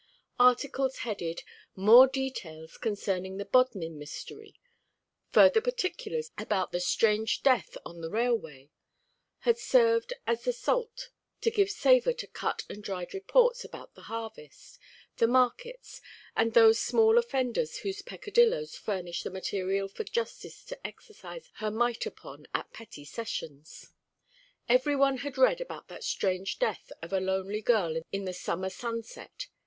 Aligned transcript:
Articles 0.39 0.97
headed 1.05 1.43
"More 1.75 2.07
details 2.07 2.79
concerning 2.79 3.37
the 3.37 3.45
Bodmin 3.45 3.99
Mystery," 3.99 4.59
"Further 5.29 5.61
particulars 5.61 6.31
about 6.39 6.71
the 6.71 6.79
strange 6.79 7.43
death 7.43 7.77
on 7.85 8.01
the 8.01 8.09
railway," 8.09 8.71
had 9.41 9.59
served 9.59 10.13
as 10.25 10.43
the 10.45 10.53
salt 10.53 11.09
to 11.41 11.51
give 11.51 11.69
savour 11.69 12.13
to 12.13 12.25
cut 12.25 12.63
and 12.67 12.83
dried 12.83 13.13
reports 13.13 13.63
about 13.63 13.93
the 13.93 14.01
harvest, 14.09 14.79
the 15.17 15.27
markets, 15.27 16.01
and 16.35 16.55
those 16.55 16.79
small 16.79 17.19
offenders 17.19 17.81
whose 17.85 18.01
peccadilloes 18.01 18.75
furnish 18.75 19.21
the 19.21 19.29
material 19.29 19.87
for 19.87 20.03
Justice 20.03 20.65
to 20.65 20.87
exercise 20.87 21.51
her 21.57 21.69
might 21.69 22.07
upon 22.07 22.47
at 22.55 22.73
petty 22.73 23.05
sessions. 23.05 23.91
Every 24.67 24.95
one 24.95 25.17
had 25.17 25.37
read 25.37 25.61
about 25.61 25.89
that 25.89 26.03
strange 26.03 26.57
death 26.57 26.91
of 27.03 27.13
a 27.13 27.19
lonely 27.19 27.61
girl 27.61 28.01
in 28.11 28.25
the 28.25 28.33
summer 28.33 28.71
sunset. 28.71 29.45